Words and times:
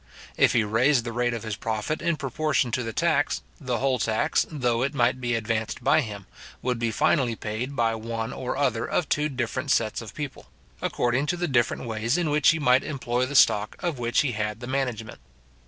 If 0.35 0.53
he 0.53 0.63
raised 0.63 1.03
the 1.03 1.11
rate 1.11 1.35
of 1.35 1.43
his 1.43 1.55
profit 1.55 2.01
in 2.01 2.17
proportion 2.17 2.71
to 2.71 2.81
the 2.81 2.91
tax, 2.91 3.43
the 3.59 3.77
whole 3.77 3.99
tax, 3.99 4.47
though 4.49 4.81
it 4.81 4.95
might 4.95 5.21
be 5.21 5.35
advanced 5.35 5.83
by 5.83 6.01
him, 6.01 6.25
would 6.63 6.79
be 6.79 6.89
finally 6.89 7.35
paid 7.35 7.75
by 7.75 7.93
one 7.93 8.33
or 8.33 8.57
other 8.57 8.87
of 8.89 9.07
two 9.09 9.29
different 9.29 9.69
sets 9.69 10.01
of 10.01 10.15
people, 10.15 10.47
according 10.81 11.27
to 11.27 11.37
the 11.37 11.47
different 11.47 11.83
ways 11.85 12.17
in 12.17 12.31
which 12.31 12.49
he 12.49 12.57
might 12.57 12.83
employ 12.83 13.27
the 13.27 13.35
stock 13.35 13.75
of 13.83 13.99
which 13.99 14.21
he 14.21 14.31
had 14.31 14.59
the 14.59 14.65
management. 14.65 15.19